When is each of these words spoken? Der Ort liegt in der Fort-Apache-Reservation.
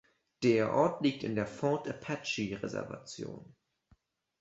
Der 0.41 0.73
Ort 0.73 1.03
liegt 1.03 1.23
in 1.23 1.35
der 1.35 1.45
Fort-Apache-Reservation. 1.45 3.55